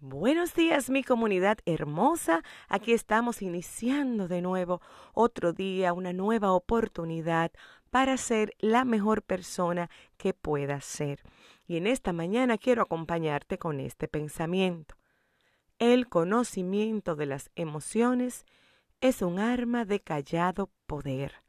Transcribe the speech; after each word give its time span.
Buenos 0.00 0.54
días 0.54 0.90
mi 0.90 1.02
comunidad 1.02 1.58
hermosa. 1.66 2.44
Aquí 2.68 2.92
estamos 2.92 3.42
iniciando 3.42 4.28
de 4.28 4.40
nuevo 4.40 4.80
otro 5.12 5.52
día, 5.52 5.92
una 5.92 6.12
nueva 6.12 6.52
oportunidad 6.52 7.50
para 7.90 8.16
ser 8.16 8.54
la 8.60 8.84
mejor 8.84 9.22
persona 9.22 9.90
que 10.16 10.34
puedas 10.34 10.84
ser. 10.84 11.24
Y 11.66 11.78
en 11.78 11.88
esta 11.88 12.12
mañana 12.12 12.58
quiero 12.58 12.82
acompañarte 12.82 13.58
con 13.58 13.80
este 13.80 14.06
pensamiento. 14.06 14.94
El 15.80 16.08
conocimiento 16.08 17.16
de 17.16 17.26
las 17.26 17.50
emociones 17.56 18.46
es 19.00 19.20
un 19.20 19.40
arma 19.40 19.84
de 19.84 19.98
callado 19.98 20.70
poder. 20.86 21.42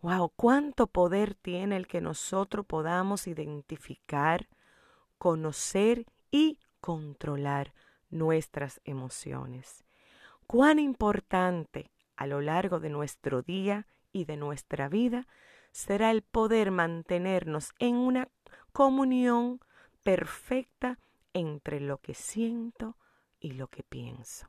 Wow, 0.00 0.32
cuánto 0.36 0.86
poder 0.86 1.34
tiene 1.34 1.76
el 1.76 1.88
que 1.88 2.00
nosotros 2.00 2.64
podamos 2.64 3.26
identificar, 3.26 4.46
conocer 5.18 6.06
y 6.30 6.60
controlar 6.80 7.72
nuestras 8.10 8.80
emociones. 8.84 9.84
Cuán 10.46 10.78
importante 10.78 11.90
a 12.16 12.26
lo 12.26 12.40
largo 12.40 12.80
de 12.80 12.90
nuestro 12.90 13.42
día 13.42 13.86
y 14.12 14.24
de 14.24 14.36
nuestra 14.36 14.88
vida 14.88 15.26
será 15.72 16.10
el 16.10 16.22
poder 16.22 16.70
mantenernos 16.70 17.72
en 17.78 17.96
una 17.96 18.28
comunión 18.72 19.60
perfecta 20.02 20.98
entre 21.32 21.80
lo 21.80 21.98
que 21.98 22.14
siento 22.14 22.96
y 23.38 23.52
lo 23.52 23.68
que 23.68 23.82
pienso. 23.82 24.48